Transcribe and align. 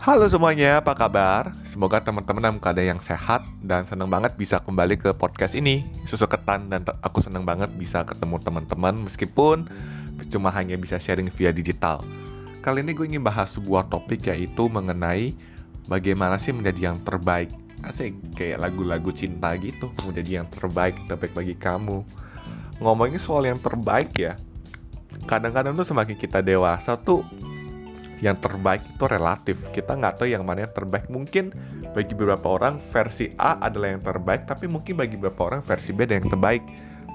Halo 0.00 0.24
semuanya, 0.32 0.80
apa 0.80 0.96
kabar? 0.96 1.52
Semoga 1.68 2.00
teman-teman 2.00 2.40
dalam 2.40 2.56
keadaan 2.56 2.96
yang 2.96 3.02
sehat 3.04 3.44
dan 3.60 3.84
senang 3.84 4.08
banget 4.08 4.32
bisa 4.32 4.56
kembali 4.56 4.96
ke 4.96 5.12
podcast 5.12 5.52
ini. 5.52 5.84
Susu 6.08 6.24
ketan 6.24 6.72
dan 6.72 6.88
aku 7.04 7.20
senang 7.20 7.44
banget 7.44 7.68
bisa 7.76 8.00
ketemu 8.08 8.40
teman-teman 8.40 8.96
meskipun 8.96 9.68
cuma 10.32 10.48
hanya 10.56 10.80
bisa 10.80 10.96
sharing 10.96 11.28
via 11.28 11.52
digital. 11.52 12.00
Kali 12.64 12.80
ini 12.80 12.96
gue 12.96 13.12
ingin 13.12 13.20
bahas 13.20 13.52
sebuah 13.52 13.92
topik 13.92 14.24
yaitu 14.24 14.72
mengenai 14.72 15.36
bagaimana 15.84 16.40
sih 16.40 16.56
menjadi 16.56 16.96
yang 16.96 16.98
terbaik. 17.04 17.52
Asik, 17.84 18.16
kayak 18.40 18.56
lagu-lagu 18.56 19.12
cinta 19.12 19.52
gitu, 19.60 19.92
menjadi 20.00 20.40
yang 20.40 20.48
terbaik, 20.48 20.96
terbaik 21.12 21.36
bagi 21.36 21.52
kamu. 21.60 22.00
Ngomongin 22.80 23.20
soal 23.20 23.52
yang 23.52 23.60
terbaik 23.60 24.16
ya, 24.16 24.32
kadang-kadang 25.28 25.76
tuh 25.76 25.84
semakin 25.84 26.16
kita 26.16 26.40
dewasa 26.40 26.96
tuh 26.96 27.20
yang 28.20 28.36
terbaik 28.36 28.84
itu 28.84 29.04
relatif. 29.08 29.56
Kita 29.72 29.96
nggak 29.96 30.20
tahu 30.20 30.28
yang 30.28 30.44
mana 30.44 30.68
yang 30.68 30.74
terbaik. 30.76 31.08
Mungkin 31.08 31.52
bagi 31.96 32.12
beberapa 32.12 32.52
orang 32.52 32.78
versi 32.92 33.32
A 33.40 33.56
adalah 33.58 33.96
yang 33.96 34.04
terbaik 34.04 34.44
tapi 34.44 34.68
mungkin 34.68 35.00
bagi 35.00 35.16
beberapa 35.16 35.48
orang 35.48 35.64
versi 35.64 35.90
B 35.96 36.04
yang 36.04 36.28
terbaik. 36.28 36.62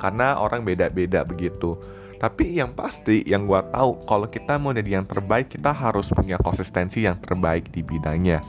Karena 0.01 0.41
orang 0.41 0.65
beda-beda 0.65 1.23
begitu. 1.23 1.77
Tapi 2.19 2.57
yang 2.57 2.73
pasti 2.73 3.21
yang 3.23 3.45
gua 3.45 3.63
tahu 3.69 4.01
kalau 4.09 4.27
kita 4.27 4.57
mau 4.57 4.73
jadi 4.73 4.99
yang 4.99 5.07
terbaik 5.07 5.55
kita 5.55 5.71
harus 5.71 6.09
punya 6.09 6.41
konsistensi 6.41 7.05
yang 7.05 7.21
terbaik 7.21 7.69
di 7.69 7.85
bidangnya. 7.85 8.41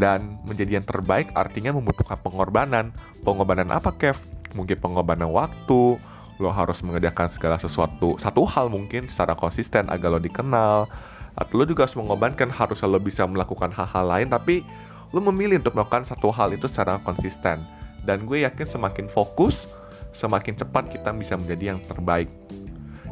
Dan 0.00 0.40
menjadi 0.48 0.80
yang 0.80 0.86
terbaik 0.88 1.28
artinya 1.36 1.76
membutuhkan 1.76 2.16
pengorbanan. 2.24 2.96
Pengorbanan 3.20 3.68
apa 3.68 3.92
Kev? 3.92 4.16
Mungkin 4.56 4.80
pengorbanan 4.80 5.28
waktu. 5.28 6.00
Lo 6.40 6.48
harus 6.48 6.80
mengerjakan 6.80 7.28
segala 7.28 7.60
sesuatu. 7.60 8.16
Satu 8.16 8.48
hal 8.48 8.72
mungkin 8.72 9.12
secara 9.12 9.36
konsisten 9.36 9.92
agar 9.92 10.16
lo 10.16 10.20
dikenal 10.22 10.88
atau 11.34 11.62
lo 11.62 11.64
juga 11.66 11.86
harus 11.86 11.96
mengorbankan 11.96 12.50
harus 12.50 12.82
lo 12.82 12.98
bisa 12.98 13.26
melakukan 13.26 13.70
hal-hal 13.70 14.06
lain 14.06 14.28
tapi 14.30 14.66
lo 15.10 15.18
memilih 15.22 15.58
untuk 15.58 15.74
melakukan 15.74 16.06
satu 16.06 16.30
hal 16.30 16.54
itu 16.54 16.70
secara 16.70 16.98
konsisten. 17.02 17.62
Dan 18.00 18.24
gue 18.24 18.46
yakin 18.48 18.64
semakin 18.64 19.06
fokus 19.12 19.68
semakin 20.10 20.58
cepat 20.58 20.90
kita 20.90 21.12
bisa 21.14 21.38
menjadi 21.38 21.76
yang 21.76 21.80
terbaik. 21.86 22.30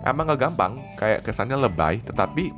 Emang 0.03 0.31
gak 0.31 0.49
gampang 0.49 0.79
kayak 0.97 1.27
kesannya 1.27 1.59
lebay 1.59 2.01
tetapi 2.07 2.55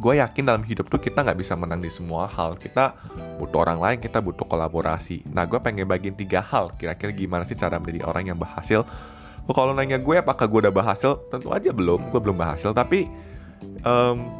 gue 0.00 0.14
yakin 0.16 0.44
dalam 0.48 0.64
hidup 0.64 0.88
tuh 0.88 0.96
kita 0.96 1.20
nggak 1.20 1.36
bisa 1.36 1.52
menang 1.52 1.84
di 1.84 1.92
semua 1.92 2.24
hal. 2.24 2.56
Kita 2.56 2.96
butuh 3.36 3.68
orang 3.68 3.78
lain 3.80 3.98
kita 4.00 4.22
butuh 4.24 4.48
kolaborasi. 4.48 5.28
Nah 5.28 5.44
gue 5.44 5.60
pengen 5.60 5.84
bagiin 5.84 6.16
tiga 6.16 6.40
hal. 6.40 6.72
Kira-kira 6.80 7.12
gimana 7.12 7.44
sih 7.44 7.58
cara 7.58 7.76
menjadi 7.76 8.08
orang 8.08 8.32
yang 8.32 8.38
berhasil? 8.40 8.86
Kalau 9.50 9.74
nanya 9.74 9.98
gue 9.98 10.14
apakah 10.14 10.46
gue 10.46 10.60
udah 10.68 10.72
berhasil? 10.72 11.20
Tentu 11.28 11.50
aja 11.50 11.74
belum 11.74 12.08
gue 12.08 12.20
belum 12.22 12.38
berhasil. 12.38 12.72
Tapi 12.72 13.10
um, 13.84 14.39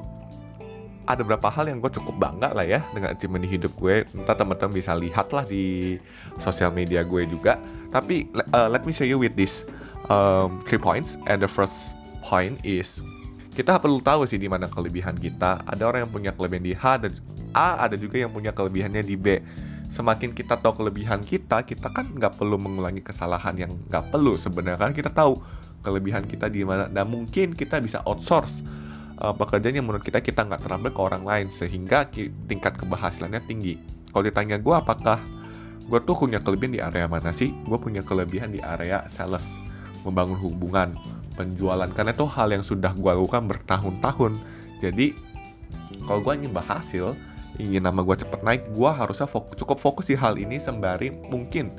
ada 1.11 1.27
beberapa 1.27 1.51
hal 1.51 1.67
yang 1.67 1.83
gue 1.83 1.91
cukup 1.91 2.15
bangga 2.23 2.55
lah 2.55 2.63
ya 2.63 2.81
dengan 2.95 3.11
achievement 3.15 3.43
di 3.43 3.51
hidup 3.51 3.75
gue. 3.77 4.07
Entah 4.15 4.39
teman-teman 4.39 4.71
bisa 4.71 4.95
lihat 4.95 5.35
lah 5.35 5.43
di 5.43 5.99
sosial 6.39 6.71
media 6.71 7.03
gue 7.03 7.27
juga. 7.27 7.59
Tapi 7.91 8.31
uh, 8.55 8.71
let 8.71 8.87
me 8.87 8.95
show 8.95 9.07
you 9.07 9.19
with 9.19 9.35
this 9.35 9.67
um, 10.07 10.63
three 10.65 10.79
points. 10.79 11.19
And 11.27 11.43
the 11.43 11.51
first 11.51 11.75
point 12.23 12.63
is 12.63 13.03
kita 13.59 13.83
perlu 13.83 13.99
tahu 13.99 14.25
sih 14.31 14.39
di 14.39 14.47
mana 14.47 14.71
kelebihan 14.71 15.19
kita. 15.19 15.67
Ada 15.67 15.83
orang 15.83 16.07
yang 16.07 16.13
punya 16.15 16.31
kelebihan 16.31 16.63
di 16.63 16.75
H 16.79 16.85
dan 17.03 17.13
A, 17.51 17.83
ada 17.83 17.99
juga 17.99 18.23
yang 18.23 18.31
punya 18.31 18.55
kelebihannya 18.55 19.03
di 19.03 19.19
B. 19.19 19.43
Semakin 19.91 20.31
kita 20.31 20.55
tahu 20.63 20.87
kelebihan 20.87 21.19
kita, 21.19 21.67
kita 21.67 21.91
kan 21.91 22.07
nggak 22.15 22.39
perlu 22.39 22.55
mengulangi 22.55 23.03
kesalahan 23.03 23.59
yang 23.59 23.75
nggak 23.91 24.15
perlu 24.15 24.39
sebenarnya 24.39 24.79
kan 24.79 24.95
kita 24.95 25.11
tahu 25.11 25.43
kelebihan 25.83 26.23
kita 26.29 26.47
di 26.47 26.63
mana 26.63 26.87
dan 26.87 27.09
mungkin 27.09 27.57
kita 27.57 27.81
bisa 27.81 28.05
outsource 28.05 28.63
uh, 29.21 29.35
pekerjaan 29.37 29.77
yang 29.77 29.87
menurut 29.87 30.05
kita 30.05 30.25
kita 30.25 30.49
nggak 30.49 30.65
terambil 30.65 30.91
ke 30.91 31.01
orang 31.01 31.25
lain 31.25 31.47
sehingga 31.53 32.09
tingkat 32.49 32.75
keberhasilannya 32.81 33.41
tinggi. 33.45 33.77
Kalau 34.11 34.25
ditanya 34.27 34.57
gue 34.59 34.75
apakah 34.75 35.21
gue 35.87 36.01
tuh 36.03 36.17
punya 36.17 36.43
kelebihan 36.43 36.73
di 36.75 36.81
area 36.83 37.07
mana 37.07 37.31
sih? 37.31 37.55
Gue 37.69 37.79
punya 37.79 38.03
kelebihan 38.03 38.51
di 38.51 38.59
area 38.59 39.07
sales, 39.07 39.45
membangun 40.03 40.39
hubungan, 40.41 40.97
penjualan 41.39 41.89
karena 41.95 42.11
itu 42.11 42.27
hal 42.27 42.49
yang 42.51 42.65
sudah 42.65 42.91
gue 42.97 43.11
lakukan 43.11 43.47
bertahun-tahun. 43.47 44.35
Jadi 44.83 45.15
kalau 46.09 46.25
gue 46.25 46.33
ingin 46.43 46.53
berhasil, 46.57 47.15
ingin 47.61 47.85
nama 47.85 48.01
gue 48.03 48.17
cepet 48.17 48.41
naik, 48.43 48.63
gue 48.73 48.91
harusnya 48.91 49.29
fokus, 49.29 49.55
cukup 49.61 49.79
fokus 49.79 50.09
di 50.09 50.17
hal 50.17 50.41
ini 50.41 50.59
sembari 50.59 51.13
mungkin 51.13 51.71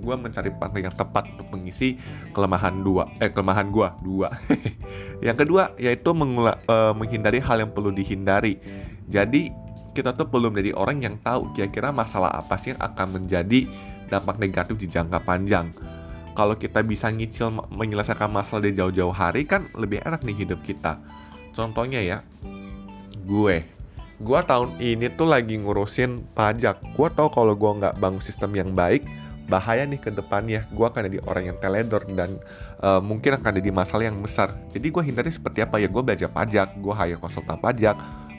gue 0.00 0.16
mencari 0.16 0.50
partner 0.50 0.88
yang 0.88 0.96
tepat 0.96 1.28
untuk 1.36 1.48
mengisi 1.52 2.00
kelemahan 2.32 2.80
dua 2.80 3.06
eh 3.20 3.28
kelemahan 3.28 3.68
gue 3.68 3.88
dua. 4.02 4.28
Yang 5.26 5.46
kedua 5.46 5.76
yaitu 5.76 6.10
mengula, 6.16 6.56
uh, 6.66 6.96
menghindari 6.96 7.38
hal 7.38 7.60
yang 7.60 7.70
perlu 7.70 7.92
dihindari. 7.92 8.56
Jadi 9.12 9.52
kita 9.92 10.16
tuh 10.16 10.26
perlu 10.26 10.48
menjadi 10.48 10.72
orang 10.78 11.02
yang 11.04 11.16
tahu 11.20 11.50
kira-kira 11.52 11.92
masalah 11.92 12.32
apa 12.32 12.56
sih 12.56 12.72
yang 12.72 12.80
akan 12.80 13.20
menjadi 13.20 13.68
dampak 14.08 14.40
negatif 14.40 14.80
di 14.80 14.88
jangka 14.88 15.20
panjang. 15.22 15.70
Kalau 16.34 16.56
kita 16.56 16.80
bisa 16.80 17.10
ngicil 17.10 17.52
menyelesaikan 17.74 18.30
masalah 18.30 18.64
di 18.64 18.72
jauh-jauh 18.72 19.12
hari 19.12 19.44
kan 19.44 19.68
lebih 19.76 20.00
enak 20.06 20.24
nih 20.24 20.46
hidup 20.46 20.62
kita. 20.64 20.96
Contohnya 21.52 22.00
ya 22.00 22.18
gue. 23.26 23.66
Gue 24.20 24.40
tahun 24.44 24.76
ini 24.78 25.10
tuh 25.16 25.32
lagi 25.32 25.56
ngurusin 25.56 26.36
pajak. 26.36 26.80
Gue 26.94 27.08
tau 27.12 27.32
kalau 27.32 27.56
gue 27.56 27.70
nggak 27.82 27.98
bangun 27.98 28.22
sistem 28.22 28.52
yang 28.52 28.70
baik 28.76 29.02
bahaya 29.50 29.82
nih 29.82 29.98
ke 29.98 30.14
depannya. 30.14 30.64
Gue 30.70 30.86
akan 30.86 31.10
jadi 31.10 31.18
orang 31.26 31.44
yang 31.50 31.58
teledor 31.58 32.06
dan 32.14 32.38
uh, 32.80 33.02
mungkin 33.02 33.34
akan 33.36 33.58
jadi 33.58 33.70
masalah 33.74 34.06
yang 34.06 34.22
besar. 34.22 34.54
Jadi 34.70 34.86
gue 34.86 35.02
hindari 35.02 35.34
seperti 35.34 35.66
apa 35.66 35.82
ya? 35.82 35.90
Gue 35.90 36.06
belajar 36.06 36.30
pajak 36.30 36.78
gue 36.78 36.94
hire 36.94 37.18
konsultan 37.18 37.58
pajak 37.58 37.98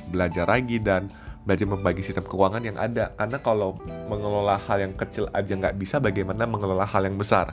belajar 0.09 0.47
lagi 0.47 0.79
dan 0.79 1.11
belajar 1.43 1.67
membagi 1.67 2.01
sistem 2.01 2.23
keuangan 2.23 2.63
yang 2.63 2.79
ada. 2.79 3.11
Karena 3.19 3.37
kalau 3.43 3.75
mengelola 4.07 4.55
hal 4.55 4.79
yang 4.79 4.95
kecil 4.95 5.27
aja 5.35 5.51
nggak 5.51 5.75
bisa 5.75 5.99
bagaimana 5.99 6.47
mengelola 6.47 6.87
hal 6.87 7.03
yang 7.03 7.19
besar? 7.19 7.51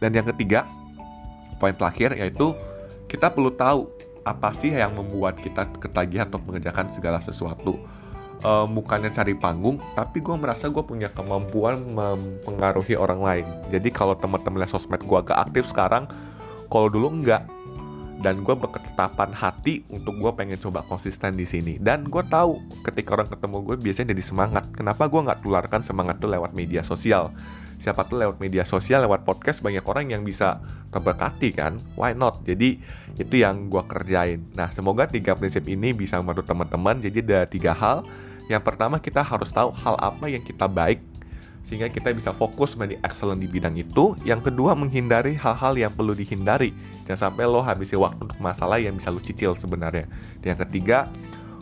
Dan 0.00 0.12
yang 0.12 0.28
ketiga 0.28 0.68
poin 1.60 1.76
terakhir 1.76 2.16
yaitu 2.16 2.56
kita 3.08 3.28
perlu 3.28 3.52
tahu 3.52 3.88
apa 4.24 4.52
sih 4.56 4.72
yang 4.72 4.92
membuat 4.96 5.40
kita 5.40 5.68
ketagihan 5.80 6.28
untuk 6.28 6.44
mengerjakan 6.48 6.92
segala 6.92 7.20
sesuatu 7.20 7.80
uh, 8.44 8.66
bukannya 8.68 9.12
cari 9.12 9.36
panggung 9.36 9.80
tapi 9.92 10.20
gue 10.20 10.36
merasa 10.36 10.68
gue 10.68 10.84
punya 10.84 11.08
kemampuan 11.12 11.80
mempengaruhi 11.92 12.96
orang 12.96 13.20
lain. 13.20 13.46
Jadi 13.72 13.88
kalau 13.92 14.16
teman-teman 14.16 14.64
sosmed 14.68 15.00
gue 15.04 15.18
agak 15.18 15.50
aktif 15.50 15.68
sekarang 15.68 16.08
kalau 16.70 16.88
dulu 16.88 17.10
enggak. 17.10 17.44
Dan 18.20 18.44
gue 18.44 18.52
berketetapan 18.52 19.32
hati 19.32 19.80
untuk 19.88 20.12
gue 20.20 20.28
pengen 20.36 20.60
coba 20.60 20.84
konsisten 20.84 21.40
di 21.40 21.48
sini. 21.48 21.80
Dan 21.80 22.04
gue 22.04 22.20
tahu 22.28 22.60
ketika 22.84 23.16
orang 23.16 23.32
ketemu 23.32 23.56
gue 23.64 23.76
biasanya 23.80 24.12
jadi 24.12 24.24
semangat. 24.28 24.64
Kenapa 24.76 25.08
gue 25.08 25.24
nggak 25.24 25.40
tularkan 25.40 25.80
semangat 25.80 26.20
itu 26.20 26.28
lewat 26.28 26.52
media 26.52 26.84
sosial? 26.84 27.32
Siapa 27.80 28.04
tuh 28.04 28.20
lewat 28.20 28.36
media 28.36 28.68
sosial 28.68 29.08
lewat 29.08 29.24
podcast 29.24 29.64
banyak 29.64 29.80
orang 29.88 30.12
yang 30.12 30.20
bisa 30.20 30.60
terberkati 30.92 31.48
kan? 31.56 31.80
Why 31.96 32.12
not? 32.12 32.44
Jadi 32.44 32.76
itu 33.16 33.34
yang 33.40 33.72
gue 33.72 33.80
kerjain. 33.88 34.44
Nah 34.52 34.68
semoga 34.68 35.08
tiga 35.08 35.32
prinsip 35.32 35.64
ini 35.64 35.96
bisa 35.96 36.20
membantu 36.20 36.44
teman-teman. 36.44 37.00
Jadi 37.00 37.24
ada 37.24 37.48
tiga 37.48 37.72
hal 37.72 38.04
yang 38.50 38.58
pertama 38.58 38.98
kita 38.98 39.22
harus 39.22 39.54
tahu 39.54 39.70
hal 39.70 39.94
apa 40.02 40.26
yang 40.26 40.42
kita 40.42 40.66
baik 40.66 40.98
sehingga 41.70 41.86
kita 41.86 42.10
bisa 42.10 42.34
fokus 42.34 42.74
menjadi 42.74 42.98
excellent 43.06 43.38
di 43.38 43.46
bidang 43.46 43.78
itu. 43.78 44.18
Yang 44.26 44.50
kedua 44.50 44.74
menghindari 44.74 45.38
hal-hal 45.38 45.78
yang 45.78 45.94
perlu 45.94 46.18
dihindari. 46.18 46.74
Jangan 47.06 47.30
sampai 47.30 47.46
lo 47.46 47.62
habisi 47.62 47.94
waktu 47.94 48.26
untuk 48.26 48.42
masalah 48.42 48.82
yang 48.82 48.98
bisa 48.98 49.14
lo 49.14 49.22
cicil 49.22 49.54
sebenarnya. 49.54 50.10
Dan 50.42 50.58
yang 50.58 50.60
ketiga, 50.66 51.06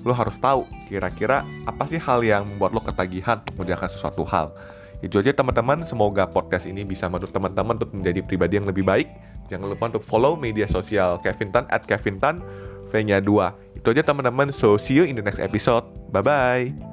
lo 0.09 0.16
harus 0.16 0.41
tahu 0.41 0.65
kira-kira 0.88 1.44
apa 1.69 1.84
sih 1.93 2.00
hal 2.00 2.25
yang 2.25 2.48
membuat 2.48 2.72
lo 2.72 2.81
ketagihan 2.81 3.44
mengerjakan 3.53 3.88
sesuatu 3.93 4.25
hal. 4.25 4.48
Itu 5.04 5.21
aja 5.21 5.37
teman-teman, 5.37 5.84
semoga 5.84 6.25
podcast 6.25 6.65
ini 6.65 6.88
bisa 6.88 7.04
membantu 7.06 7.36
teman-teman 7.36 7.77
untuk 7.77 7.92
menjadi 7.92 8.24
pribadi 8.24 8.57
yang 8.57 8.66
lebih 8.66 8.89
baik. 8.89 9.13
Jangan 9.53 9.77
lupa 9.77 9.92
untuk 9.92 10.04
follow 10.09 10.41
media 10.41 10.65
sosial 10.65 11.21
Kevin 11.21 11.53
Tan 11.53 11.68
at 11.68 11.84
Kevin 11.84 12.16
Tan 12.16 12.41
V-nya 12.89 13.21
2. 13.21 13.79
Itu 13.79 13.93
aja 13.93 14.03
teman-teman. 14.03 14.51
So 14.51 14.81
see 14.81 14.97
you 14.97 15.05
in 15.05 15.17
the 15.17 15.25
next 15.25 15.39
episode. 15.39 15.85
Bye 16.11 16.25
bye. 16.25 16.88